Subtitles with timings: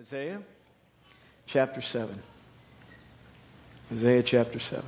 [0.00, 0.40] Isaiah
[1.46, 2.22] chapter 7.
[3.92, 4.82] Isaiah chapter 7.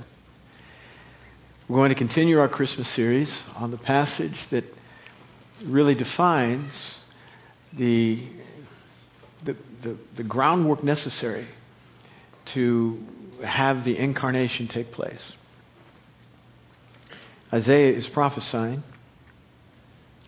[1.68, 4.64] We're going to continue our Christmas series on the passage that
[5.66, 7.00] really defines
[7.74, 8.22] the,
[9.44, 11.46] the, the, the groundwork necessary
[12.46, 13.06] to
[13.44, 15.34] have the incarnation take place.
[17.52, 18.82] Isaiah is prophesying,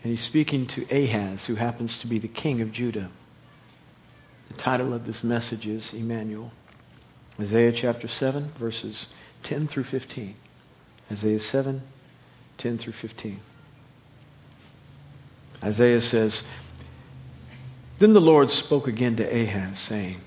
[0.02, 3.08] and he's speaking to Ahaz, who happens to be the king of Judah.
[4.48, 6.52] The title of this message is Emmanuel.
[7.40, 9.08] Isaiah chapter 7, verses
[9.42, 10.34] 10 through 15.
[11.10, 11.82] Isaiah 7,
[12.58, 13.40] 10 through 15.
[15.62, 16.44] Isaiah says,
[17.98, 20.20] Then the Lord spoke again to Ahaz, saying,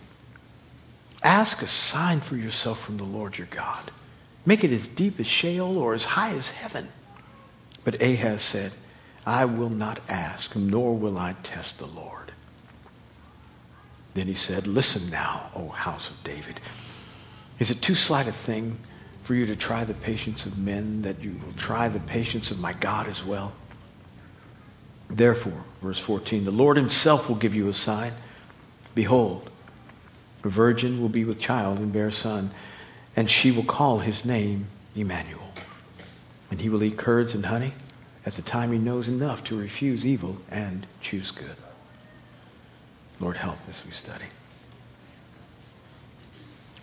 [1.23, 3.91] Ask a sign for yourself from the Lord your God.
[4.45, 6.89] Make it as deep as Sheol or as high as heaven.
[7.83, 8.73] But Ahaz said,
[9.25, 12.26] I will not ask, nor will I test the Lord.
[14.17, 16.59] Then he said, Listen now, O house of David.
[17.59, 18.79] Is it too slight a thing
[19.21, 22.57] for you to try the patience of men that you will try the patience of
[22.57, 23.53] my God as well?
[25.07, 28.13] Therefore, verse 14, the Lord himself will give you a sign.
[28.95, 29.51] Behold,
[30.43, 32.49] a virgin will be with child and bear a son,
[33.15, 34.65] and she will call his name
[34.95, 35.51] Emmanuel.
[36.49, 37.73] And he will eat curds and honey
[38.25, 41.55] at the time he knows enough to refuse evil and choose good.
[43.19, 44.25] Lord, help as we study.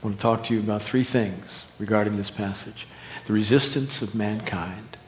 [0.03, 2.87] I want to talk to you about three things regarding this passage
[3.27, 4.99] the resistance of mankind,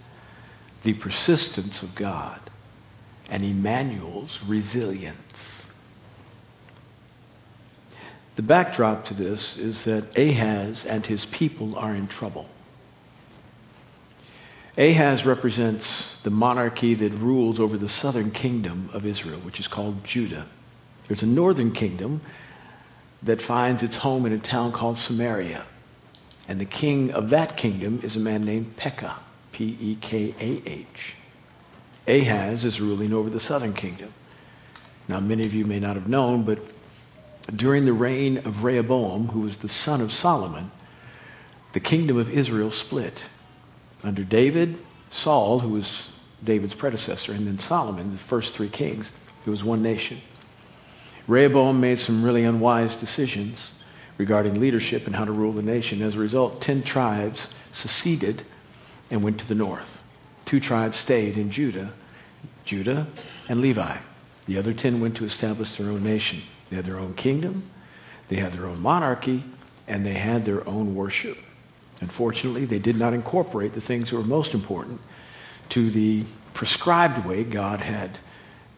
[0.84, 2.40] the persistence of God,
[3.28, 5.66] and Emmanuel's resilience.
[8.36, 12.48] The backdrop to this is that Ahaz and his people are in trouble.
[14.78, 20.04] Ahaz represents the monarchy that rules over the southern kingdom of Israel, which is called
[20.04, 20.46] Judah.
[21.08, 22.20] There's a northern kingdom
[23.22, 25.66] that finds its home in a town called Samaria.
[26.48, 29.16] And the king of that kingdom is a man named Pekah,
[29.52, 31.14] P E K A H.
[32.06, 34.12] Ahaz is ruling over the southern kingdom.
[35.08, 36.58] Now, many of you may not have known, but
[37.54, 40.70] during the reign of Rehoboam, who was the son of Solomon,
[41.72, 43.24] the kingdom of Israel split.
[44.02, 44.78] Under David,
[45.10, 46.10] Saul, who was
[46.42, 49.12] David's predecessor, and then Solomon, the first three kings,
[49.44, 50.20] it was one nation.
[51.26, 53.72] Rehoboam made some really unwise decisions
[54.18, 56.02] regarding leadership and how to rule the nation.
[56.02, 58.42] As a result, 10 tribes seceded
[59.10, 60.00] and went to the north.
[60.44, 61.92] Two tribes stayed in Judah,
[62.64, 63.06] Judah
[63.48, 63.98] and Levi.
[64.46, 66.42] The other 10 went to establish their own nation.
[66.70, 67.68] They had their own kingdom,
[68.28, 69.44] they had their own monarchy,
[69.86, 71.38] and they had their own worship.
[72.00, 75.00] Unfortunately, they did not incorporate the things that were most important
[75.70, 78.18] to the prescribed way God had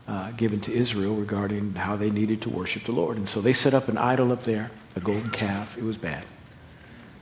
[0.09, 3.19] uh, given to Israel regarding how they needed to worship the Lord.
[3.19, 5.77] And so they set up an idol up there, a golden calf.
[5.77, 6.25] It was bad.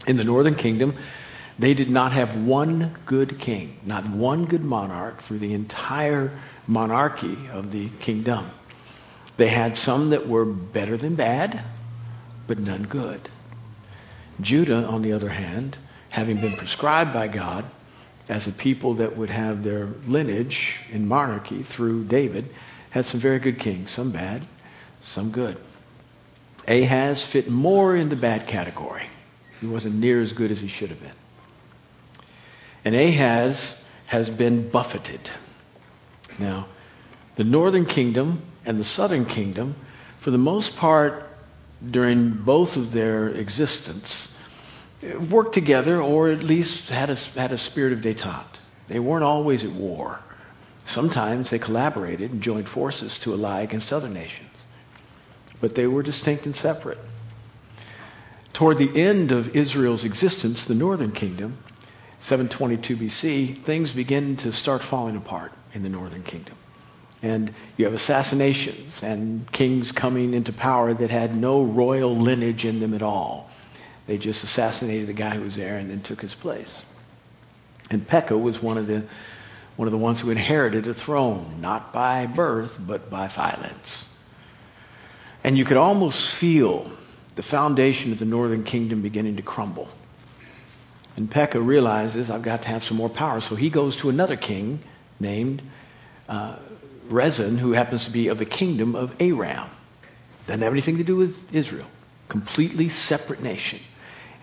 [0.06, 0.94] In the northern kingdom,
[1.58, 6.32] they did not have one good king, not one good monarch through the entire
[6.66, 8.50] monarchy of the kingdom.
[9.36, 11.64] They had some that were better than bad,
[12.46, 13.28] but none good.
[14.40, 15.76] Judah, on the other hand,
[16.10, 17.64] having been prescribed by God
[18.28, 22.48] as a people that would have their lineage in monarchy through David,
[22.96, 24.46] had some very good kings, some bad,
[25.02, 25.60] some good.
[26.66, 29.08] Ahaz fit more in the bad category.
[29.60, 31.12] He wasn't near as good as he should have been.
[32.86, 35.28] And Ahaz has been buffeted.
[36.38, 36.68] Now,
[37.34, 39.74] the northern kingdom and the southern kingdom,
[40.18, 41.28] for the most part,
[41.88, 44.34] during both of their existence,
[45.28, 48.56] worked together or at least had a, had a spirit of detente.
[48.88, 50.20] They weren't always at war.
[50.86, 54.50] Sometimes they collaborated and joined forces to ally against other nations,
[55.60, 56.98] but they were distinct and separate.
[58.52, 61.58] Toward the end of Israel's existence, the northern kingdom,
[62.20, 66.54] 722 BC, things begin to start falling apart in the northern kingdom.
[67.20, 72.78] And you have assassinations and kings coming into power that had no royal lineage in
[72.78, 73.50] them at all.
[74.06, 76.82] They just assassinated the guy who was there and then took his place.
[77.90, 79.04] And Pekah was one of the
[79.76, 84.06] one of the ones who inherited a throne, not by birth, but by violence.
[85.44, 86.90] And you could almost feel
[87.36, 89.88] the foundation of the northern kingdom beginning to crumble.
[91.16, 93.40] And Pekah realizes, I've got to have some more power.
[93.40, 94.80] So he goes to another king
[95.20, 95.62] named
[96.28, 96.56] uh,
[97.08, 99.68] Rezin, who happens to be of the kingdom of Aram.
[100.46, 101.86] Doesn't have anything to do with Israel.
[102.28, 103.80] Completely separate nation.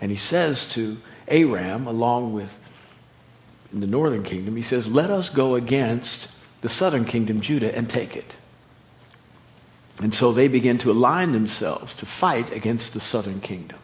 [0.00, 0.98] And he says to
[1.28, 2.58] Aram, along with
[3.74, 6.28] in the northern kingdom, he says, Let us go against
[6.60, 8.36] the southern kingdom, Judah, and take it.
[10.00, 13.78] And so they begin to align themselves to fight against the southern kingdom.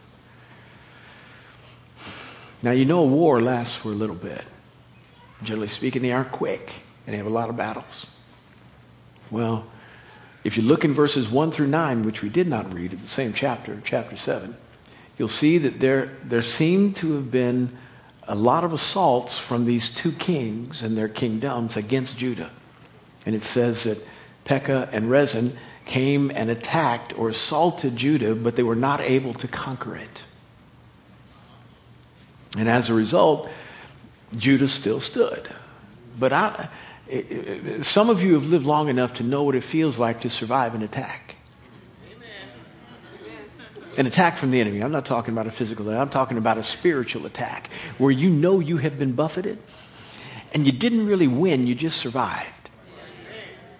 [2.63, 4.43] Now, you know, war lasts for a little bit.
[5.43, 8.07] Generally speaking, they aren't quick, and they have a lot of battles.
[9.29, 9.65] Well,
[10.43, 13.07] if you look in verses 1 through 9, which we did not read in the
[13.07, 14.55] same chapter, chapter 7,
[15.17, 17.77] you'll see that there, there seem to have been
[18.27, 22.51] a lot of assaults from these two kings and their kingdoms against Judah.
[23.25, 24.05] And it says that
[24.45, 29.47] Pekah and Rezin came and attacked or assaulted Judah, but they were not able to
[29.47, 30.23] conquer it.
[32.57, 33.49] And as a result,
[34.35, 35.47] Judah still stood.
[36.19, 36.69] But I,
[37.81, 40.75] some of you have lived long enough to know what it feels like to survive
[40.75, 41.30] an attack.
[43.97, 44.81] An attack from the enemy.
[44.81, 46.01] I'm not talking about a physical attack.
[46.01, 49.57] I'm talking about a spiritual attack where you know you have been buffeted
[50.53, 52.69] and you didn't really win, you just survived.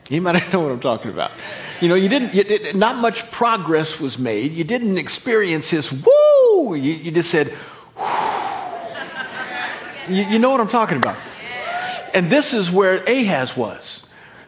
[0.09, 1.31] You might know what I'm talking about.
[1.79, 4.51] You know, you didn't, you, not much progress was made.
[4.51, 6.75] You didn't experience this, woo!
[6.75, 7.53] You, you just said,
[10.07, 11.17] you, you know what I'm talking about.
[12.13, 14.01] And this is where Ahaz was.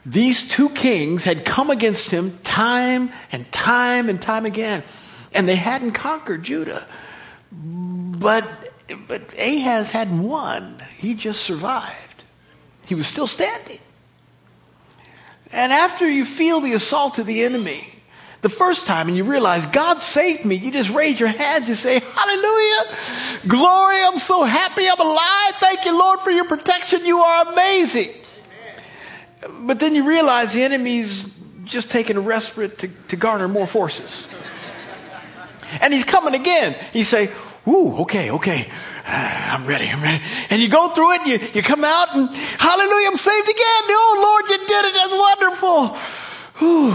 [0.05, 4.83] These two kings had come against him time and time and time again,
[5.33, 6.87] and they hadn't conquered Judah.
[7.51, 8.47] But,
[9.07, 12.23] but Ahaz hadn't won, he just survived.
[12.85, 13.79] He was still standing.
[15.51, 17.93] And after you feel the assault of the enemy,
[18.41, 21.77] the first time and you realize God saved me, you just raise your hands and
[21.77, 22.97] say, Hallelujah,
[23.47, 25.53] glory, I'm so happy I'm alive.
[25.55, 27.05] Thank you, Lord, for your protection.
[27.05, 28.09] You are amazing.
[29.61, 31.25] But then you realize the enemy's
[31.63, 34.27] just taking a respite to, to garner more forces.
[35.81, 36.75] And he's coming again.
[36.93, 37.31] You say,
[37.67, 38.69] Ooh, okay, okay.
[39.05, 40.21] Uh, I'm ready, I'm ready.
[40.49, 43.83] And you go through it, and you, you come out, and hallelujah, I'm saved again.
[43.87, 44.93] Oh, Lord, you did it.
[44.93, 46.67] That's wonderful.
[46.67, 46.89] Ooh.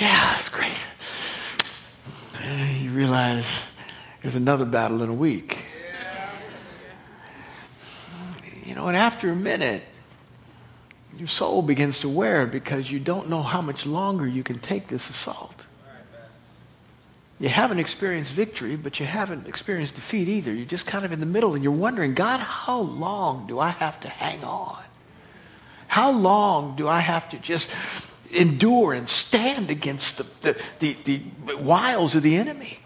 [0.00, 0.86] Yeah, it's great.
[2.42, 3.46] And you realize
[4.22, 5.64] there's another battle in a week.
[8.64, 9.82] You know, and after a minute,
[11.16, 14.88] your soul begins to wear because you don't know how much longer you can take
[14.88, 15.59] this assault.
[17.40, 20.52] You haven't experienced victory, but you haven't experienced defeat either.
[20.52, 23.70] You're just kind of in the middle and you're wondering, God, how long do I
[23.70, 24.82] have to hang on?
[25.88, 27.70] How long do I have to just
[28.30, 32.78] endure and stand against the, the, the, the wiles of the enemy?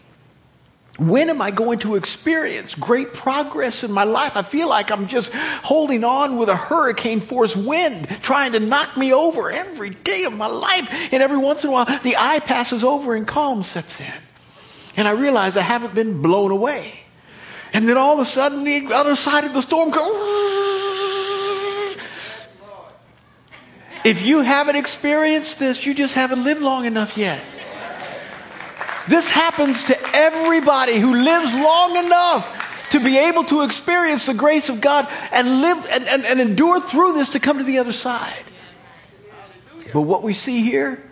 [1.01, 4.37] When am I going to experience great progress in my life?
[4.37, 8.97] I feel like I'm just holding on with a hurricane force wind trying to knock
[8.97, 10.89] me over every day of my life.
[11.13, 14.13] And every once in a while, the eye passes over and calm sets in.
[14.97, 17.01] And I realize I haven't been blown away.
[17.73, 20.15] And then all of a sudden, the other side of the storm comes.
[24.05, 27.43] If you haven't experienced this, you just haven't lived long enough yet.
[29.09, 34.69] This happens to everybody who lives long enough to be able to experience the grace
[34.69, 37.93] of God and live and, and, and endure through this to come to the other
[37.93, 38.45] side.
[39.93, 41.03] But what we see here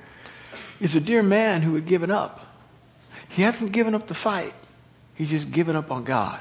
[0.80, 2.51] is a dear man who had given up.
[3.32, 4.52] He hasn't given up the fight,
[5.14, 6.38] he's just given up on God.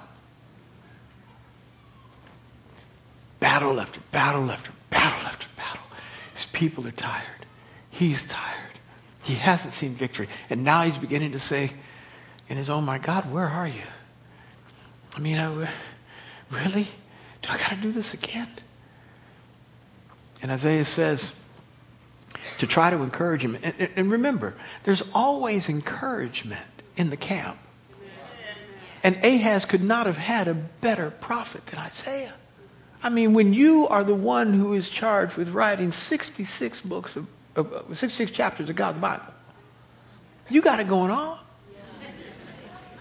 [3.40, 5.84] Battle after battle after battle after battle.
[6.36, 7.46] his people are tired.
[7.90, 8.58] He's tired.
[9.24, 10.28] He hasn't seen victory.
[10.50, 11.72] And now he's beginning to say
[12.50, 13.82] in his own mind, God, where are you?
[15.16, 15.70] I mean, I,
[16.50, 16.88] really?
[17.42, 18.50] Do I got to do this again?
[20.42, 21.34] And Isaiah says
[22.58, 23.58] to try to encourage him.
[23.64, 26.62] And, and remember, there's always encouragement
[26.96, 27.58] in the camp.
[29.04, 32.36] And Ahaz could not have had a better prophet than Isaiah.
[33.04, 37.28] I mean, when you are the one who is charged with writing 66 books of,
[37.56, 39.34] of 66 chapters of God's Bible,
[40.50, 41.40] you got it going on.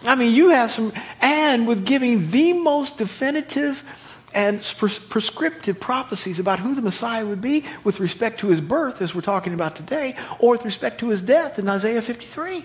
[0.02, 3.85] I mean, you have some, and with giving the most definitive
[4.32, 9.02] and pres- prescriptive prophecies about who the Messiah would be with respect to his birth,
[9.02, 12.64] as we're talking about today, or with respect to his death in Isaiah 53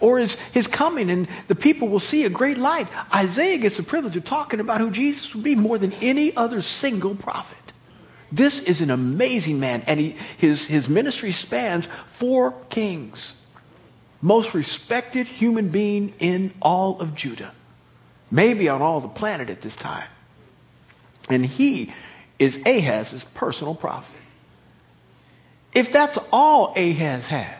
[0.00, 2.88] or his, his coming, and the people will see a great light.
[3.14, 6.60] Isaiah gets the privilege of talking about who Jesus would be more than any other
[6.60, 7.58] single prophet.
[8.30, 13.34] This is an amazing man, and he, his, his ministry spans four kings.
[14.20, 17.52] Most respected human being in all of Judah,
[18.30, 20.08] maybe on all the planet at this time.
[21.30, 21.92] And he
[22.38, 24.14] is Ahaz's personal prophet.
[25.74, 27.56] If that's all Ahaz had,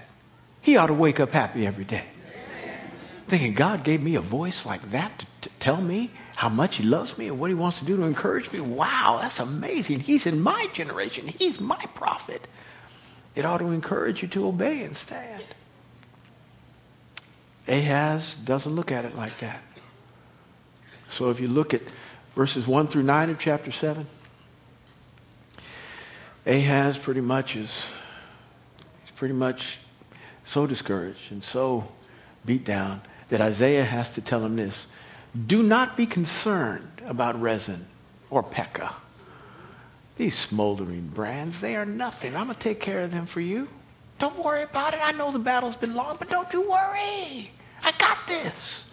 [0.62, 2.04] he ought to wake up happy every day
[3.26, 6.82] thinking, God gave me a voice like that to, to tell me how much He
[6.82, 8.60] loves me and what He wants to do to encourage me.
[8.60, 10.00] Wow, that's amazing.
[10.00, 12.46] He's in my generation, He's my prophet.
[13.34, 15.44] it ought to encourage you to obey and stand.
[17.68, 19.62] Ahaz doesn't look at it like that.
[21.08, 21.82] So if you look at
[22.34, 24.06] verses 1 through 9 of chapter 7,
[26.46, 27.86] Ahaz pretty much is
[29.02, 29.78] he's pretty much
[30.44, 31.88] so discouraged and so
[32.44, 34.86] beat down that Isaiah has to tell him this.
[35.46, 37.86] Do not be concerned about Rezin
[38.30, 38.94] or Pekah.
[40.16, 42.34] These smoldering brands, they are nothing.
[42.36, 43.68] I'm going to take care of them for you.
[44.18, 45.00] Don't worry about it.
[45.02, 47.50] I know the battle's been long, but don't you worry.
[47.82, 48.84] I got this.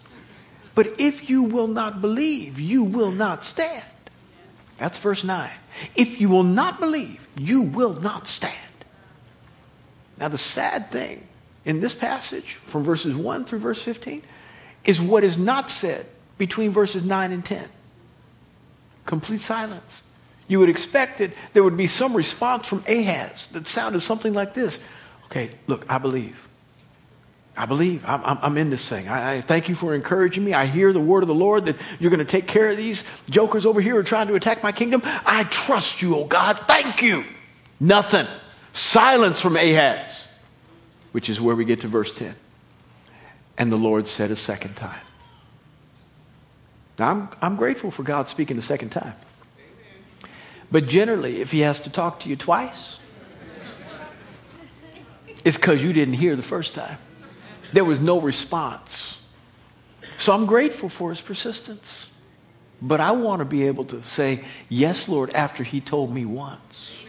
[0.76, 3.86] But if you will not believe, you will not stand.
[4.78, 5.50] That's verse 9.
[5.96, 8.58] If you will not believe, you will not stand.
[10.18, 11.28] Now, the sad thing
[11.66, 14.22] in this passage, from verses 1 through verse 15,
[14.84, 16.06] is what is not said
[16.38, 17.70] between verses 9 and 10.
[19.06, 20.02] Complete silence.
[20.48, 24.54] You would expect that there would be some response from Ahaz that sounded something like
[24.54, 24.80] this
[25.34, 26.48] Okay, look, I believe.
[27.58, 28.04] I believe.
[28.06, 29.08] I'm, I'm, I'm in this thing.
[29.08, 30.54] I, I, thank you for encouraging me.
[30.54, 33.04] I hear the word of the Lord that you're going to take care of these
[33.32, 35.02] jokers over here who are trying to attack my kingdom.
[35.04, 36.60] I trust you, oh God.
[36.60, 37.24] Thank you.
[37.80, 38.28] Nothing.
[38.74, 40.23] Silence from Ahaz,
[41.14, 42.36] which is where we get to verse 10.
[43.58, 45.02] And the Lord said a second time.
[47.00, 49.14] Now, I'm, I'm grateful for God speaking a second time.
[50.70, 52.98] But generally, if He has to talk to you twice,
[55.46, 56.98] it's because you didn't hear the first time.
[57.74, 59.20] There was no response.
[60.18, 62.08] So I'm grateful for his persistence.
[62.82, 67.03] But I want to be able to say, Yes, Lord, after he told me once.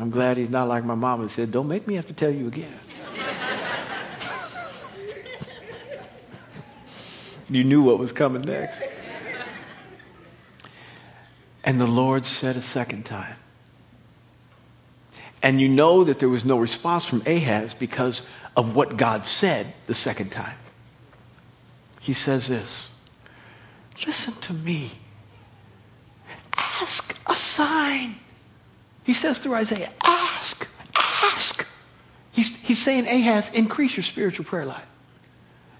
[0.00, 2.30] I'm glad he's not like my mom and said, Don't make me have to tell
[2.30, 2.72] you again.
[7.50, 8.82] you knew what was coming next.
[11.62, 13.36] And the Lord said a second time,
[15.42, 18.22] and you know that there was no response from Ahaz because
[18.56, 20.56] of what God said the second time.
[22.00, 22.88] He says this
[24.06, 24.92] Listen to me.
[26.56, 28.14] Ask a sign.
[29.04, 31.66] He says through Isaiah, Ask, ask.
[32.32, 34.86] He's, he's saying, Ahaz, increase your spiritual prayer life.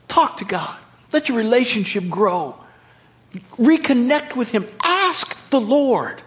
[0.08, 0.76] Talk to God.
[1.12, 2.56] Let your relationship grow.
[3.56, 4.66] Reconnect with Him.
[4.82, 6.22] Ask the Lord.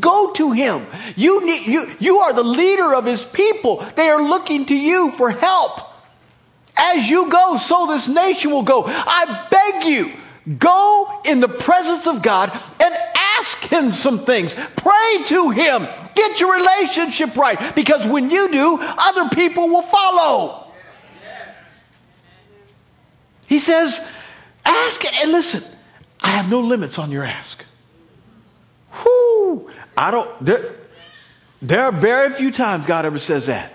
[0.00, 0.86] Go to him.
[1.16, 3.84] You, need, you, you are the leader of his people.
[3.96, 5.80] They are looking to you for help.
[6.76, 8.84] As you go, so this nation will go.
[8.86, 10.12] I beg you,
[10.58, 14.54] go in the presence of God and ask him some things.
[14.76, 15.88] Pray to him.
[16.14, 17.74] Get your relationship right.
[17.74, 20.66] Because when you do, other people will follow.
[23.46, 24.00] He says,
[24.64, 25.62] ask and listen,
[26.20, 27.64] I have no limits on your ask.
[29.04, 29.70] Whoo!
[29.96, 30.74] I don't, there,
[31.60, 33.72] there are very few times God ever says that.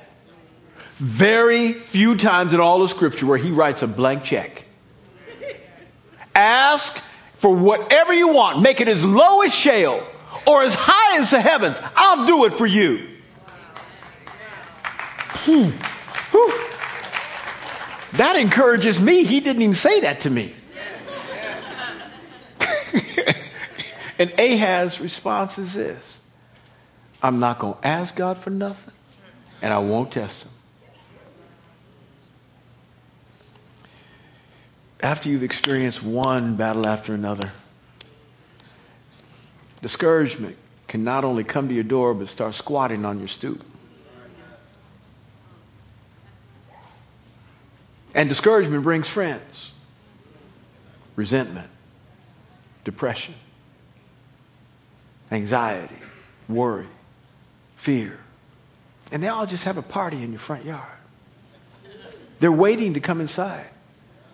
[0.95, 4.65] Very few times in all of Scripture where He writes a blank check.
[6.33, 7.01] Ask
[7.35, 10.03] for whatever you want, make it as low as Sheol
[10.45, 11.79] or as high as the heavens.
[11.95, 13.07] I'll do it for you.
[15.45, 15.71] Hmm.
[18.17, 19.23] That encourages me.
[19.23, 20.53] He didn't even say that to me.
[24.19, 26.19] And Ahaz's response is this
[27.21, 28.93] I'm not going to ask God for nothing,
[29.61, 30.51] and I won't test him.
[34.99, 37.51] After you've experienced one battle after another,
[39.81, 40.57] discouragement
[40.87, 43.63] can not only come to your door, but start squatting on your stoop.
[48.15, 49.71] And discouragement brings friends,
[51.15, 51.69] resentment,
[52.83, 53.35] depression
[55.31, 55.95] anxiety,
[56.47, 56.87] worry,
[57.75, 58.19] fear.
[59.11, 60.83] And they all just have a party in your front yard.
[62.39, 63.69] They're waiting to come inside.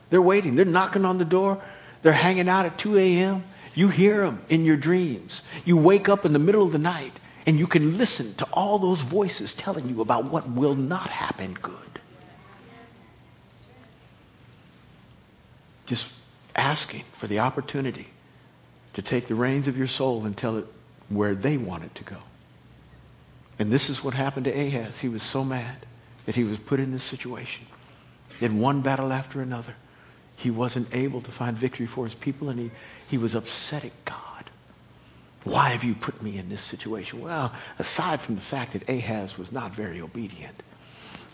[0.10, 0.56] They're waiting.
[0.56, 1.62] They're knocking on the door.
[2.02, 3.44] They're hanging out at 2 a.m.
[3.76, 5.42] You hear them in your dreams.
[5.66, 7.14] You wake up in the middle of the night
[7.46, 11.54] and you can listen to all those voices telling you about what will not happen
[11.62, 11.76] good.
[15.86, 16.10] Just
[16.56, 18.08] asking for the opportunity
[18.94, 20.68] to take the reins of your soul and tell it
[21.10, 22.18] where they want it to go.
[23.60, 25.02] And this is what happened to Ahaz.
[25.02, 25.86] He was so mad
[26.26, 27.66] that he was put in this situation.
[28.40, 29.76] In one battle after another,
[30.44, 32.72] he wasn't able to find victory for his people, and he,
[33.10, 34.50] he was upset at God.
[35.44, 37.22] Why have you put me in this situation?
[37.22, 40.64] Well, aside from the fact that Ahaz was not very obedient,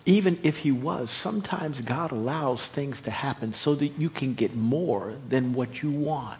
[0.05, 4.55] even if he was, sometimes God allows things to happen so that you can get
[4.55, 6.39] more than what you want.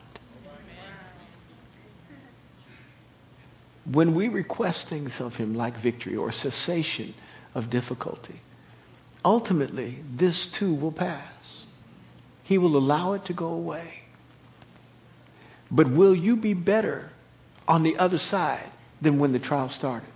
[3.92, 7.14] when we request things of him like victory or cessation
[7.56, 8.42] of difficulty,
[9.26, 11.39] ultimately this too will pass.
[12.50, 14.00] He will allow it to go away.
[15.70, 17.12] But will you be better
[17.68, 20.10] on the other side than when the trial started?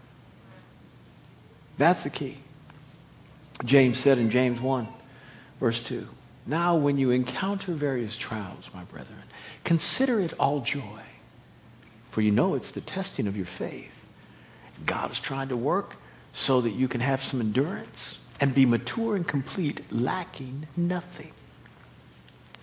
[1.78, 2.40] That's the key.
[3.64, 4.88] James said in James 1,
[5.60, 6.08] verse 2
[6.48, 9.22] Now, when you encounter various trials, my brethren,
[9.64, 11.02] consider it all joy,
[12.10, 14.08] for you know it's the testing of your faith.
[14.88, 15.98] God is trying to work
[16.34, 21.32] so that you can have some endurance and be mature and complete, lacking nothing.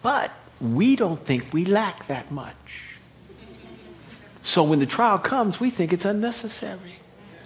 [0.02, 2.54] But we don't think we lack that much.
[4.42, 6.96] So when the trial comes, we think it's unnecessary.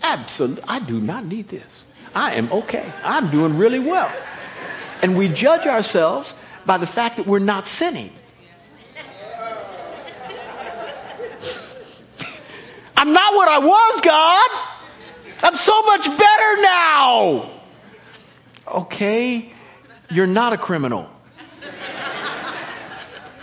[0.03, 0.65] Absolutely.
[0.69, 1.85] I do not need this.
[2.15, 2.93] I am okay.
[3.03, 4.13] I'm doing really well.
[5.03, 6.35] And we judge ourselves
[6.65, 8.13] by the fact that we're not sinning.
[12.97, 14.51] I'm not what I was, God.
[15.43, 17.51] I'm so much better now.
[18.67, 19.53] Okay,
[20.11, 21.11] you're not a criminal.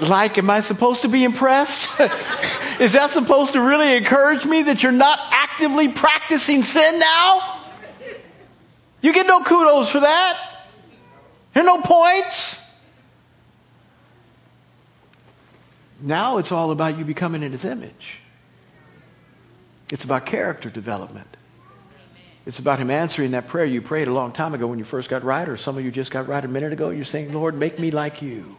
[0.02, 1.88] Like, am I supposed to be impressed?
[2.80, 7.60] Is that supposed to really encourage me that you're not actively practicing sin now?
[9.02, 10.40] You get no kudos for that.
[11.54, 12.60] There are no points.
[16.00, 18.22] Now it's all about you becoming in his image.
[19.92, 21.28] It's about character development.
[22.48, 25.10] It's about him answering that prayer you prayed a long time ago when you first
[25.10, 26.90] got right, or some of you just got right a minute ago.
[26.90, 28.58] You're saying, Lord, make me like you.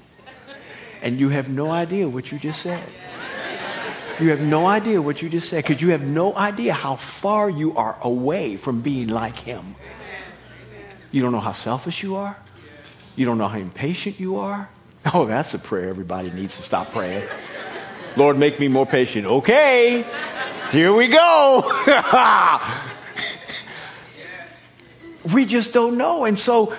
[1.02, 2.82] And you have no idea what you just said.
[4.20, 7.50] You have no idea what you just said because you have no idea how far
[7.50, 9.74] you are away from being like Him.
[11.10, 12.36] You don't know how selfish you are.
[13.16, 14.70] You don't know how impatient you are.
[15.12, 17.26] Oh, that's a prayer everybody needs to stop praying.
[18.16, 19.26] Lord, make me more patient.
[19.26, 20.04] Okay,
[20.70, 21.64] here we go.
[25.34, 26.24] we just don't know.
[26.24, 26.74] And so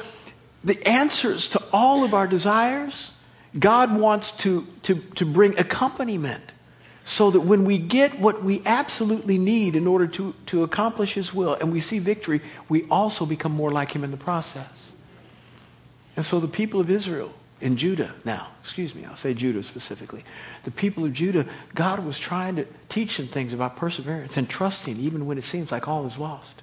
[0.64, 3.12] the answers to all of our desires,
[3.58, 6.44] God wants to, to, to bring accompaniment
[7.06, 11.34] so that when we get what we absolutely need in order to, to accomplish His
[11.34, 14.94] will and we see victory, we also become more like Him in the process.
[16.16, 20.24] And so the people of Israel in Judah now, excuse me, I'll say Judah specifically.
[20.64, 24.98] The people of Judah, God was trying to teach them things about perseverance and trusting
[24.98, 26.62] even when it seems like all is lost.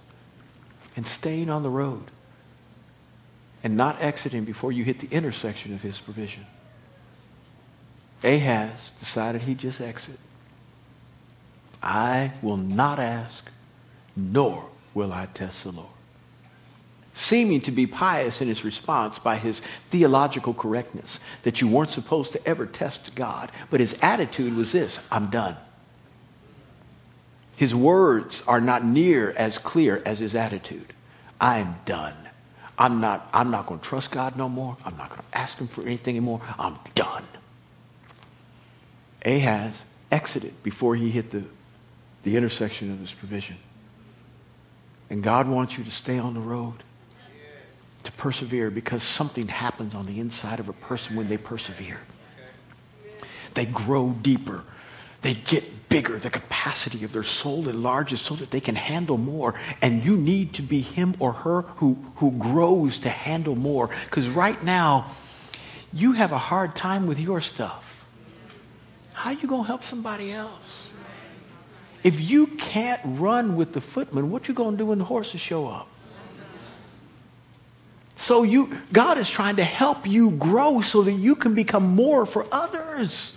[0.96, 2.10] And staying on the road
[3.62, 6.46] and not exiting before you hit the intersection of his provision.
[8.22, 10.18] Ahaz decided he'd just exit.
[11.82, 13.50] I will not ask,
[14.14, 15.88] nor will I test the Lord.
[17.14, 22.32] Seeming to be pious in his response by his theological correctness, that you weren't supposed
[22.32, 23.50] to ever test God.
[23.68, 25.56] But his attitude was this I'm done.
[27.56, 30.94] His words are not near as clear as his attitude.
[31.40, 32.14] I am done.
[32.78, 34.78] I'm not, I'm not going to trust God no more.
[34.84, 36.40] I'm not going to ask him for anything anymore.
[36.58, 37.24] I'm done.
[39.24, 41.44] Ahaz exited before he hit the
[42.22, 43.56] the intersection of his provision.
[45.08, 46.82] And God wants you to stay on the road,
[48.04, 52.00] to persevere, because something happens on the inside of a person when they persevere.
[53.54, 54.64] They grow deeper,
[55.22, 56.18] they get bigger.
[56.18, 59.58] The capacity of their soul enlarges so that they can handle more.
[59.82, 63.90] And you need to be him or her who, who grows to handle more.
[64.04, 65.10] Because right now,
[65.92, 67.89] you have a hard time with your stuff.
[69.20, 70.86] How are you going to help somebody else?
[72.02, 75.42] If you can't run with the footman, what you going to do when the horses
[75.42, 75.88] show up?
[78.16, 82.24] So you, God is trying to help you grow so that you can become more
[82.24, 83.34] for others.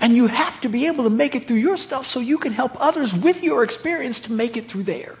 [0.00, 2.52] And you have to be able to make it through your stuff so you can
[2.52, 5.18] help others with your experience to make it through theirs.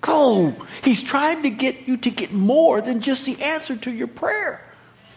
[0.00, 0.56] Go.
[0.82, 4.64] He's trying to get you to get more than just the answer to your prayer.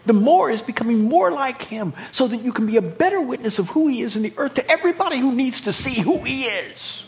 [0.04, 3.58] The more is becoming more like him so that you can be a better witness
[3.58, 6.44] of who he is in the earth to everybody who needs to see who he
[6.44, 7.08] is.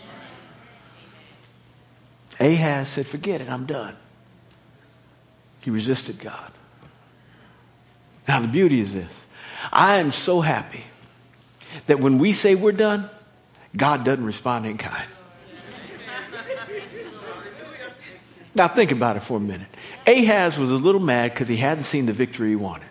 [2.39, 3.95] Ahaz said, Forget it, I'm done.
[5.61, 6.51] He resisted God.
[8.27, 9.25] Now, the beauty is this
[9.71, 10.85] I am so happy
[11.87, 13.09] that when we say we're done,
[13.75, 15.09] God doesn't respond in kind.
[18.55, 19.67] Now, think about it for a minute.
[20.07, 22.87] Ahaz was a little mad because he hadn't seen the victory he wanted.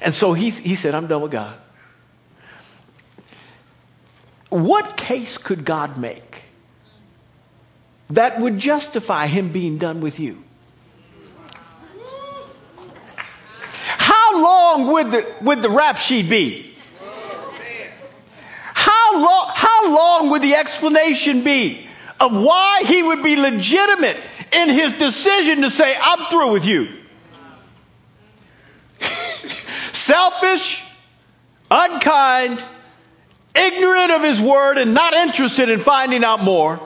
[0.00, 1.56] And so he, he said, I'm done with God.
[4.48, 6.44] What case could God make
[8.10, 10.42] that would justify him being done with you?
[13.98, 16.74] How long would the, would the rap sheet be?
[18.72, 21.86] How long, how how long would the explanation be
[22.20, 24.20] of why he would be legitimate
[24.52, 26.88] in his decision to say, I'm through with you?
[29.92, 30.82] Selfish,
[31.70, 32.62] unkind,
[33.54, 36.80] ignorant of his word, and not interested in finding out more.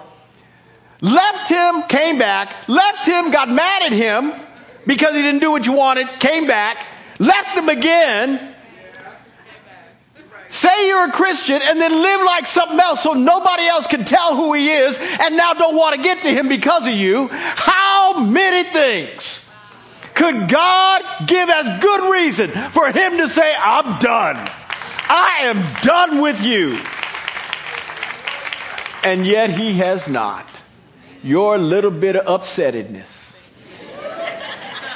[1.00, 4.32] Left him, came back, left him, got mad at him
[4.86, 6.86] because he didn't do what you wanted, came back,
[7.18, 8.51] left him again,
[10.52, 14.36] say you're a Christian and then live like something else so nobody else can tell
[14.36, 17.28] who he is and now don't want to get to him because of you.
[17.32, 19.48] How many things
[20.14, 24.36] could God give as good reason for him to say, I'm done?
[25.08, 26.78] I am done with you.
[29.04, 30.46] And yet he has not.
[31.24, 33.34] Your little bit of upsettedness,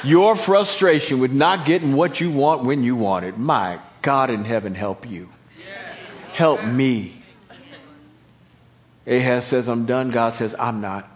[0.03, 3.37] your frustration with not getting what you want when you want it.
[3.37, 5.29] My God in heaven, help you.
[6.37, 7.19] Help me.
[9.07, 10.11] Ahaz says, I'm done.
[10.11, 11.09] God says, I'm not.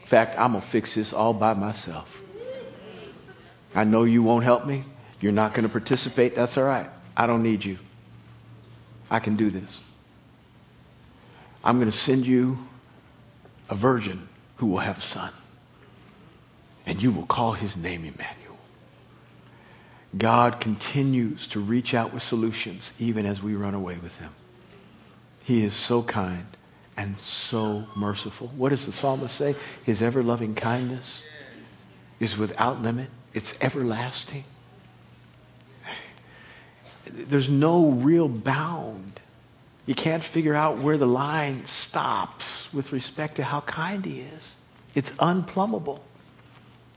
[0.00, 2.22] In fact, I'm going to fix this all by myself.
[3.74, 4.84] I know you won't help me.
[5.20, 6.34] You're not going to participate.
[6.34, 6.88] That's all right.
[7.14, 7.78] I don't need you.
[9.10, 9.82] I can do this.
[11.62, 12.66] I'm going to send you
[13.68, 15.30] a virgin who will have a son.
[16.86, 18.58] And you will call his name Emmanuel.
[20.16, 24.30] God continues to reach out with solutions even as we run away with him.
[25.44, 26.46] He is so kind
[26.96, 28.48] and so merciful.
[28.56, 29.54] What does the psalmist say?
[29.84, 31.22] His ever loving kindness
[32.18, 34.44] is without limit, it's everlasting.
[37.06, 39.20] There's no real bound.
[39.84, 44.54] You can't figure out where the line stops with respect to how kind he is.
[44.94, 46.00] It's unplumbable.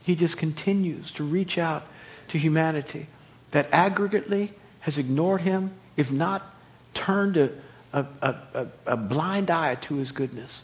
[0.06, 1.86] He just continues to reach out
[2.28, 3.08] to humanity
[3.50, 6.54] that aggregately has ignored him, if not
[6.94, 7.50] turned a
[7.92, 10.62] a, a, a, blind eye to his goodness,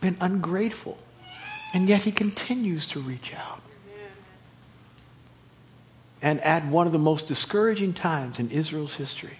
[0.00, 0.98] been ungrateful,
[1.72, 3.60] and yet he continues to reach out.
[6.20, 9.38] And at one of the most discouraging times in Israel's history,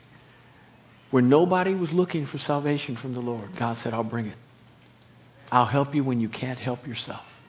[1.10, 4.36] where nobody was looking for salvation from the Lord, God said, I'll bring it.
[5.50, 7.40] I'll help you when you can't help yourself.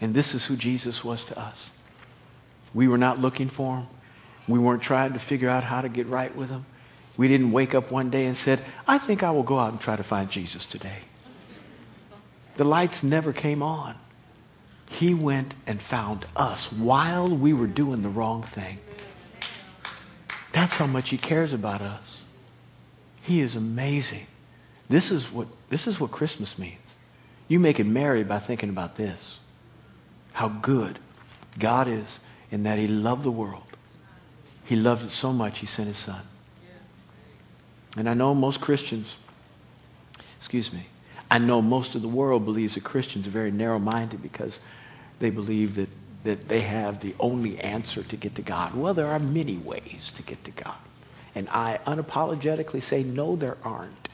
[0.00, 1.70] And this is who Jesus was to us.
[2.72, 3.86] We were not looking for him.
[4.48, 6.64] We weren't trying to figure out how to get right with him.
[7.20, 9.78] We didn't wake up one day and said, I think I will go out and
[9.78, 11.00] try to find Jesus today.
[12.56, 13.96] The lights never came on.
[14.88, 18.78] He went and found us while we were doing the wrong thing.
[20.52, 22.22] That's how much he cares about us.
[23.20, 24.26] He is amazing.
[24.88, 26.78] This is what, this is what Christmas means.
[27.48, 29.40] You make it merry by thinking about this.
[30.32, 30.98] How good
[31.58, 32.18] God is
[32.50, 33.76] in that he loved the world.
[34.64, 36.22] He loved it so much he sent his son.
[37.96, 39.16] And I know most Christians,
[40.38, 40.86] excuse me,
[41.30, 44.58] I know most of the world believes that Christians are very narrow minded because
[45.20, 45.88] they believe that,
[46.24, 48.74] that they have the only answer to get to God.
[48.74, 50.76] Well, there are many ways to get to God.
[51.34, 54.08] And I unapologetically say, no, there aren't.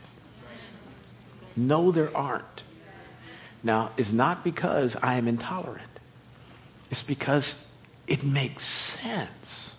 [1.57, 2.63] No, there aren't.
[3.63, 6.01] Now, it's not because I am intolerant,
[6.91, 7.57] it's because
[8.07, 9.73] it makes sense.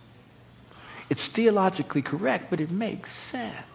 [1.09, 3.65] It's theologically correct, but it makes sense.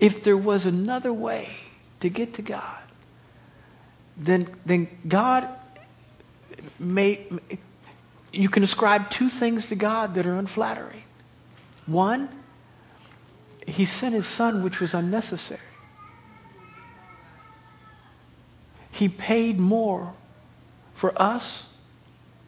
[0.00, 1.56] If there was another way
[2.00, 2.78] to get to God,
[4.16, 5.48] then, then God
[6.78, 7.26] may,
[8.32, 11.02] you can ascribe two things to God that are unflattering.
[11.86, 12.28] One,
[13.66, 15.60] he sent his son, which was unnecessary.
[18.90, 20.14] He paid more
[20.94, 21.64] for us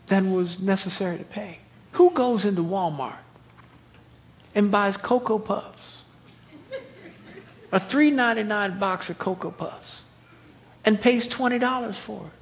[0.09, 1.61] than was necessary to pay.
[1.93, 3.19] Who goes into Walmart
[4.55, 5.80] and buys Cocoa Puffs
[7.73, 10.03] a $3.99 box of Cocoa Puffs
[10.85, 12.33] and pays $20 for it.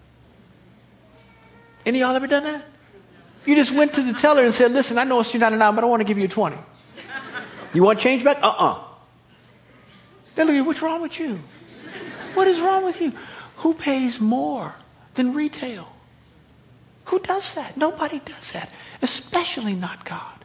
[1.86, 2.64] Any of y'all ever done that?
[3.46, 5.86] You just went to the teller and said, listen, I know it's $3.99, but I
[5.86, 6.56] want to give you a 20.
[7.72, 8.38] You want change back?
[8.42, 8.84] Uh-uh.
[10.34, 11.40] They look at you, what's wrong with you?
[12.34, 13.12] What is wrong with you?
[13.56, 14.74] Who pays more
[15.14, 15.88] than retail?
[17.06, 17.76] Who does that?
[17.76, 18.70] Nobody does that,
[19.02, 20.38] especially not God.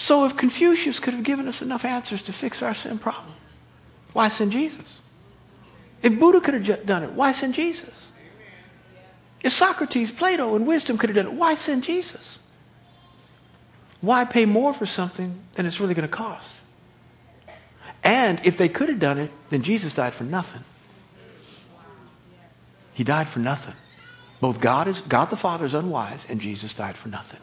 [0.00, 3.34] So if Confucius could have given us enough answers to fix our sin problem,
[4.14, 4.98] why send Jesus?
[6.02, 8.08] If Buddha could have done it, why send Jesus?
[9.42, 12.38] If Socrates, Plato, and wisdom could have done it, why send Jesus?
[14.00, 16.62] Why pay more for something than it's really going to cost?
[18.02, 20.64] And if they could have done it, then Jesus died for nothing.
[22.94, 23.74] He died for nothing.
[24.40, 27.40] Both God is God the Father is unwise, and Jesus died for nothing.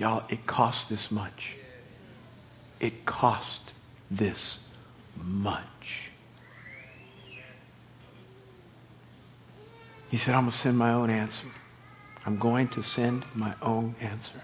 [0.00, 1.56] Y'all, it cost this much.
[2.80, 3.74] It cost
[4.10, 4.58] this
[5.22, 6.08] much.
[10.10, 11.46] He said, I'm going to send my own answer.
[12.24, 14.40] I'm going to send my own answer.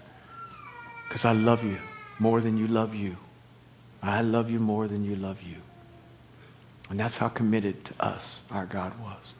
[1.07, 1.79] Because I love you
[2.19, 3.17] more than you love you.
[4.03, 5.55] I love you more than you love you.
[6.91, 9.33] And that's how committed to us our God was.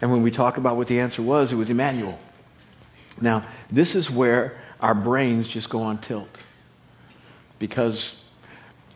[0.00, 2.18] And when we talk about what the answer was, it was Emmanuel.
[3.20, 6.28] Now, this is where our brains just go on tilt.
[7.58, 8.20] Because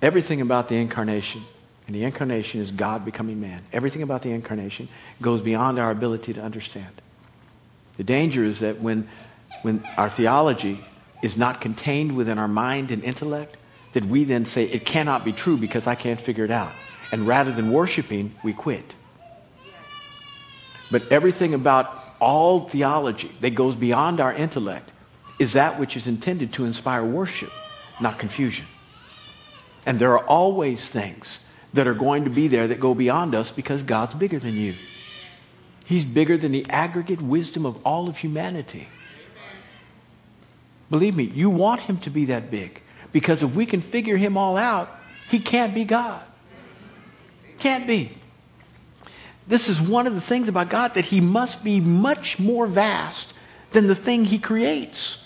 [0.02, 1.42] everything about the incarnation,
[1.86, 4.88] and the incarnation is God becoming man, everything about the incarnation
[5.22, 7.00] goes beyond our ability to understand.
[7.96, 9.08] The danger is that when,
[9.62, 10.80] when our theology
[11.22, 13.56] is not contained within our mind and intellect,
[13.92, 16.72] that we then say, it cannot be true because I can't figure it out.
[17.12, 18.94] And rather than worshiping, we quit.
[20.90, 24.90] But everything about all theology that goes beyond our intellect
[25.38, 27.50] is that which is intended to inspire worship,
[28.00, 28.66] not confusion.
[29.84, 31.40] And there are always things
[31.74, 34.74] that are going to be there that go beyond us because God's bigger than you.
[35.84, 38.88] He's bigger than the aggregate wisdom of all of humanity.
[40.90, 42.82] Believe me, you want him to be that big.
[43.12, 44.90] Because if we can figure him all out,
[45.30, 46.22] he can't be God.
[47.58, 48.12] Can't be.
[49.46, 53.32] This is one of the things about God that he must be much more vast
[53.70, 55.24] than the thing he creates.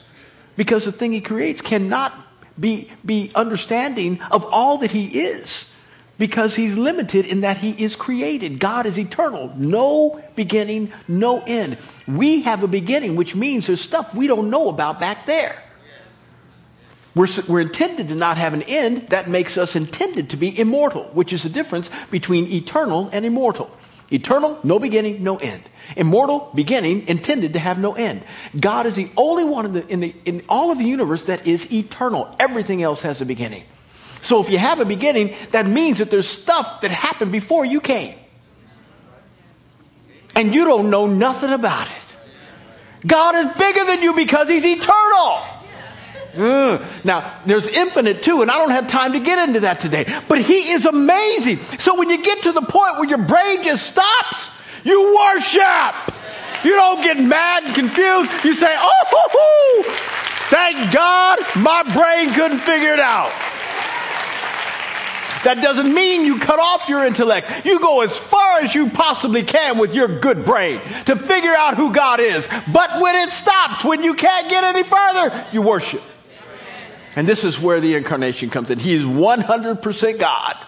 [0.56, 2.12] Because the thing he creates cannot
[2.58, 5.74] be, be understanding of all that he is
[6.20, 8.60] because he's limited in that he is created.
[8.60, 11.78] God is eternal, no beginning, no end.
[12.06, 15.62] We have a beginning, which means there's stuff we don't know about back there.
[17.14, 19.08] We're, we're intended to not have an end.
[19.08, 23.70] That makes us intended to be immortal, which is the difference between eternal and immortal.
[24.10, 25.62] Eternal, no beginning, no end.
[25.96, 28.22] Immortal, beginning, intended to have no end.
[28.58, 31.46] God is the only one in, the, in, the, in all of the universe that
[31.46, 32.34] is eternal.
[32.40, 33.64] Everything else has a beginning.
[34.22, 37.80] So if you have a beginning, that means that there's stuff that happened before you
[37.80, 38.14] came.
[40.34, 43.06] And you don't know nothing about it.
[43.06, 45.42] God is bigger than you because he's eternal.
[46.36, 50.04] Uh, now, there's infinite too, and I don't have time to get into that today.
[50.28, 51.58] But he is amazing.
[51.78, 54.50] So when you get to the point where your brain just stops,
[54.84, 56.14] you worship.
[56.64, 58.44] You don't get mad and confused.
[58.44, 59.82] You say, oh,
[60.50, 63.32] thank God my brain couldn't figure it out.
[65.44, 67.64] That doesn't mean you cut off your intellect.
[67.64, 71.76] You go as far as you possibly can with your good brain to figure out
[71.76, 72.46] who God is.
[72.70, 76.02] But when it stops, when you can't get any further, you worship.
[77.16, 78.78] And this is where the incarnation comes in.
[78.78, 80.66] He is 100% God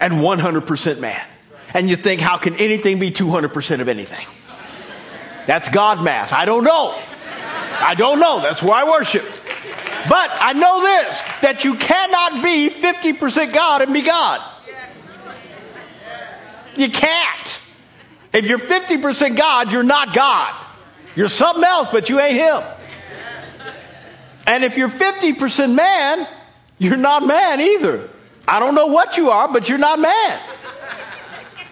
[0.00, 1.26] and 100% man.
[1.74, 4.26] And you think, how can anything be 200% of anything?
[5.46, 6.32] That's God math.
[6.32, 6.98] I don't know.
[7.80, 8.40] I don't know.
[8.40, 9.24] That's where I worship.
[10.08, 14.42] But I know this that you cannot be 50% God and be God.
[16.76, 17.60] You can't.
[18.32, 20.54] If you're 50% God, you're not God.
[21.16, 22.62] You're something else, but you ain't Him.
[24.48, 26.26] And if you're 50% man,
[26.78, 28.08] you're not man either.
[28.48, 30.40] I don't know what you are, but you're not man.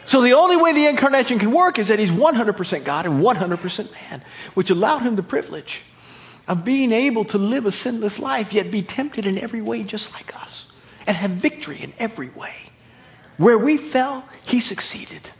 [0.05, 3.93] So the only way the incarnation can work is that he's 100% God and 100%
[4.11, 5.83] man, which allowed him the privilege
[6.47, 10.13] of being able to live a sinless life, yet be tempted in every way just
[10.13, 10.67] like us,
[11.07, 12.55] and have victory in every way.
[13.39, 15.31] Where we fell, he succeeded.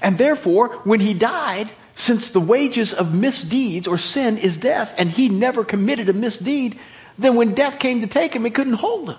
[0.00, 5.10] And therefore, when he died, since the wages of misdeeds or sin is death, and
[5.10, 6.78] he never committed a misdeed,
[7.18, 9.18] then when death came to take him, it couldn't hold him.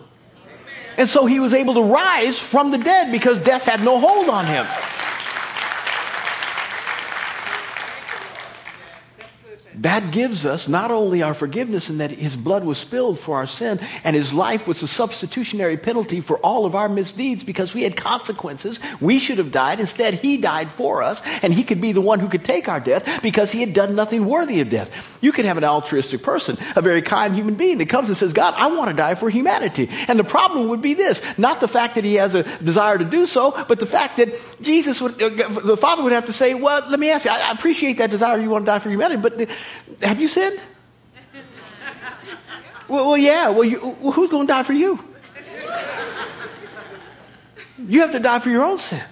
[0.98, 4.30] And so he was able to rise from the dead because death had no hold
[4.30, 4.66] on him.
[9.84, 13.46] That gives us not only our forgiveness in that his blood was spilled for our
[13.46, 17.84] sin and his life was a substitutionary penalty for all of our misdeeds because we
[17.84, 18.80] had consequences.
[19.02, 19.82] We should have died.
[19.82, 22.80] Instead, he died for us and he could be the one who could take our
[22.80, 24.90] death because he had done nothing worthy of death.
[25.20, 28.32] You could have an altruistic person, a very kind human being that comes and says,
[28.32, 29.90] God, I want to die for humanity.
[30.08, 33.06] And the problem would be this, not the fact that he has a desire to
[33.06, 34.30] do so, but the fact that
[34.62, 37.52] Jesus would, uh, the Father would have to say, well, let me ask you, I
[37.52, 39.50] appreciate that desire you want to die for humanity, but the,
[40.02, 40.60] have you sinned?
[42.88, 43.50] well, well, yeah.
[43.50, 45.04] Well, you, well who's going to die for you?
[47.88, 49.04] You have to die for your own sin.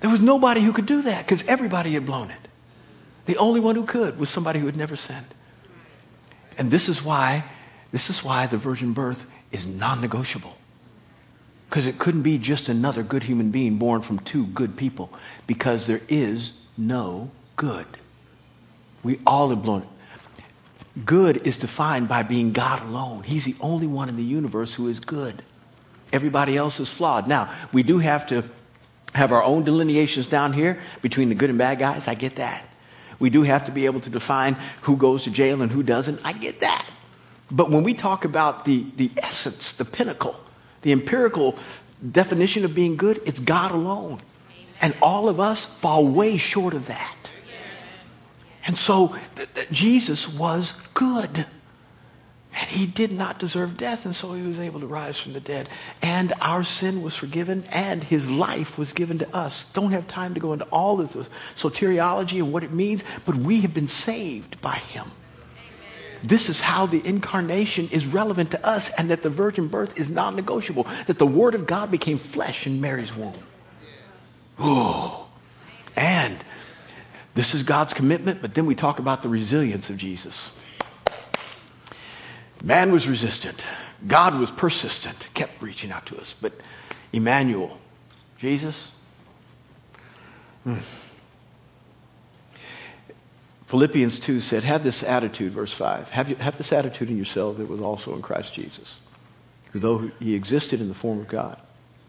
[0.00, 2.48] There was nobody who could do that because everybody had blown it.
[3.26, 5.26] The only one who could was somebody who had never sinned.
[6.58, 7.44] And this is why,
[7.92, 10.56] this is why the virgin birth is non-negotiable.
[11.68, 15.10] Because it couldn't be just another good human being born from two good people.
[15.46, 17.86] Because there is no good.
[19.02, 19.88] We all have blown it.
[21.04, 23.22] Good is defined by being God alone.
[23.22, 25.42] He's the only one in the universe who is good.
[26.12, 27.26] Everybody else is flawed.
[27.26, 28.44] Now, we do have to
[29.14, 32.08] have our own delineations down here between the good and bad guys.
[32.08, 32.64] I get that.
[33.18, 36.20] We do have to be able to define who goes to jail and who doesn't.
[36.24, 36.86] I get that.
[37.50, 40.36] But when we talk about the, the essence, the pinnacle,
[40.82, 41.56] the empirical
[42.10, 44.20] definition of being good, it's God alone.
[44.80, 47.16] And all of us fall way short of that.
[48.66, 51.46] And so th- th- Jesus was good.
[52.54, 55.40] And he did not deserve death, and so he was able to rise from the
[55.40, 55.70] dead.
[56.02, 59.64] And our sin was forgiven, and his life was given to us.
[59.72, 63.36] Don't have time to go into all of the soteriology and what it means, but
[63.36, 65.06] we have been saved by him.
[66.22, 70.10] This is how the incarnation is relevant to us, and that the virgin birth is
[70.10, 73.34] non negotiable, that the Word of God became flesh in Mary's womb.
[74.58, 75.26] Oh,
[75.96, 76.38] and
[77.34, 80.52] this is God's commitment, but then we talk about the resilience of Jesus.
[82.62, 83.64] Man was resistant.
[84.06, 86.34] God was persistent, kept reaching out to us.
[86.38, 86.52] But
[87.12, 87.78] Emmanuel,
[88.38, 88.90] Jesus,
[90.64, 90.78] hmm.
[93.72, 96.10] Philippians 2 said, Have this attitude, verse 5.
[96.10, 98.98] Have, you, have this attitude in yourself that was also in Christ Jesus,
[99.70, 101.58] who, though he existed in the form of God,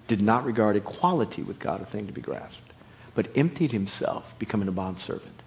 [0.07, 2.62] did not regard equality with God a thing to be grasped,
[3.15, 5.41] but emptied himself, becoming a bondservant,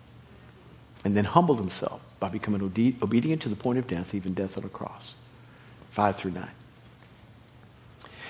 [1.05, 4.65] and then humbled himself by becoming obedient to the point of death, even death on
[4.65, 5.15] a cross.
[5.91, 6.49] 5 through 9.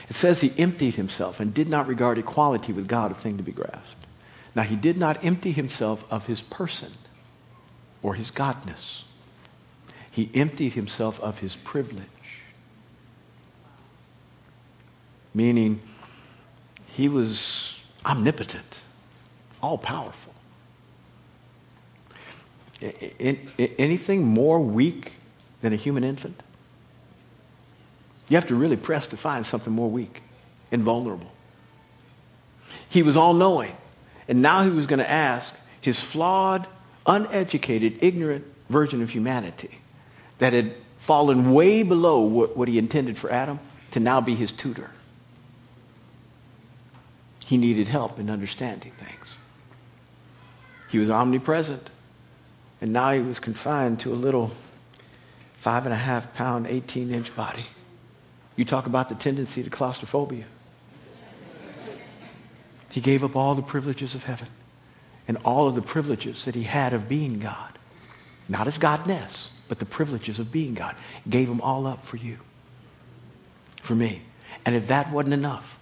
[0.09, 3.43] It says he emptied himself and did not regard equality with God a thing to
[3.43, 4.07] be grasped.
[4.55, 6.93] Now, he did not empty himself of his person
[8.03, 9.03] or his godness.
[10.11, 12.07] He emptied himself of his privilege.
[15.35, 15.83] Meaning,
[16.87, 18.81] he was omnipotent,
[19.67, 20.33] all powerful.
[22.81, 25.15] Anything more weak
[25.61, 26.41] than a human infant?
[28.29, 30.23] You have to really press to find something more weak
[30.71, 31.33] and vulnerable.
[32.89, 33.77] He was all knowing.
[34.29, 36.69] And now he was going to ask his flawed,
[37.05, 39.81] uneducated, ignorant version of humanity
[40.39, 43.59] that had fallen way below what, what he intended for Adam
[43.93, 44.91] to now be his tutor.
[47.47, 49.39] He needed help in understanding things.
[50.89, 51.91] He was omnipresent.
[52.81, 54.53] And now he was confined to a little
[55.57, 57.67] five and a half pound, 18 inch body.
[58.55, 60.45] You talk about the tendency to claustrophobia.
[62.91, 64.49] He gave up all the privileges of heaven
[65.29, 67.79] and all of the privileges that he had of being God.
[68.49, 70.95] Not as godness, but the privileges of being God.
[71.29, 72.39] Gave them all up for you,
[73.83, 74.23] for me.
[74.65, 75.79] And if that wasn't enough,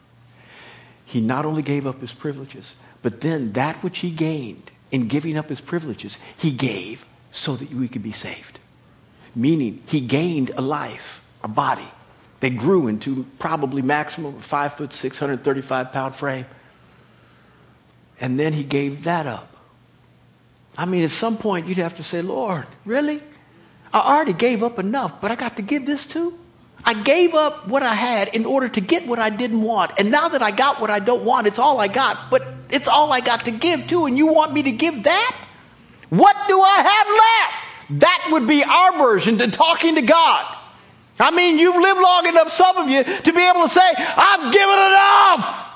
[1.04, 5.36] he not only gave up his privileges, but then that which he gained in giving
[5.36, 8.58] up his privileges, he gave so that we could be saved.
[9.34, 11.88] Meaning, he gained a life, a body
[12.40, 16.46] that grew into probably maximum five foot, 635 pound frame.
[18.20, 19.56] And then he gave that up.
[20.76, 23.22] I mean, at some point, you'd have to say, Lord, really?
[23.92, 26.38] I already gave up enough, but I got to give this too?
[26.86, 29.92] I gave up what I had in order to get what I didn't want.
[29.98, 32.30] And now that I got what I don't want, it's all I got.
[32.30, 34.04] But it's all I got to give too.
[34.06, 35.46] And you want me to give that?
[36.10, 38.02] What do I have left?
[38.02, 40.58] That would be our version to talking to God.
[41.18, 44.52] I mean, you've lived long enough, some of you, to be able to say, I've
[44.52, 45.70] given enough.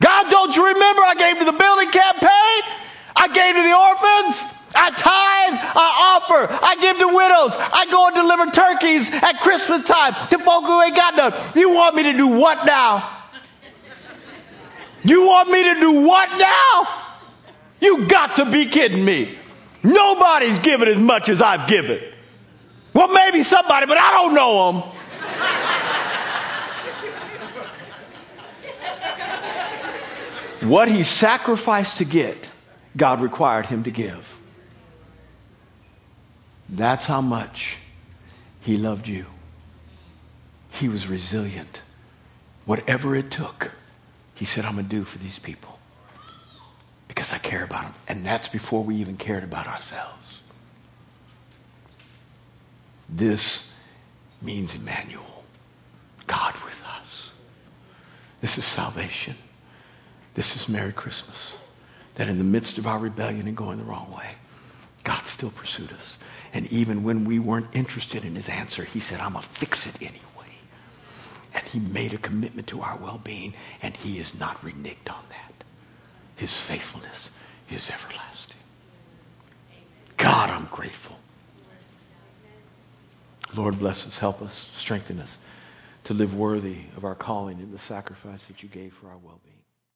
[0.00, 2.62] God, don't you remember I gave to the building campaign?
[3.16, 4.55] I gave to the orphans.
[4.76, 9.82] I tithe, I offer, I give to widows, I go and deliver turkeys at Christmas
[9.88, 11.32] time to folk who ain't got none.
[11.54, 13.12] You want me to do what now?
[15.02, 17.06] You want me to do what now?
[17.80, 19.38] You got to be kidding me.
[19.82, 22.00] Nobody's given as much as I've given.
[22.92, 24.82] Well, maybe somebody, but I don't know them.
[30.68, 32.50] what he sacrificed to get,
[32.96, 34.38] God required him to give.
[36.68, 37.78] That's how much
[38.60, 39.26] he loved you.
[40.70, 41.82] He was resilient.
[42.64, 43.72] Whatever it took,
[44.34, 45.78] he said, I'm going to do for these people
[47.08, 47.94] because I care about them.
[48.08, 50.42] And that's before we even cared about ourselves.
[53.08, 53.72] This
[54.42, 55.44] means Emmanuel,
[56.26, 57.30] God with us.
[58.40, 59.36] This is salvation.
[60.34, 61.54] This is Merry Christmas.
[62.16, 64.32] That in the midst of our rebellion and going the wrong way,
[65.04, 66.18] God still pursued us.
[66.56, 69.86] And even when we weren't interested in his answer, he said, I'm going to fix
[69.86, 70.56] it anyway.
[71.52, 73.52] And he made a commitment to our well-being,
[73.82, 75.52] and he is not reneged on that.
[76.34, 77.30] His faithfulness
[77.70, 78.56] is everlasting.
[80.16, 81.18] God, I'm grateful.
[83.54, 85.36] Lord, bless us, help us, strengthen us
[86.04, 89.40] to live worthy of our calling and the sacrifice that you gave for our well
[89.44, 89.55] being.